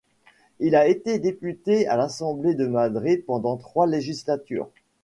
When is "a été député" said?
0.75-1.87